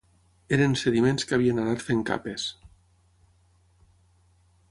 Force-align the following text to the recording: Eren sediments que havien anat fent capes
Eren 0.55 0.71
sediments 0.83 1.27
que 1.31 1.35
havien 1.39 1.59
anat 1.65 1.85
fent 1.89 2.01
capes 2.09 2.47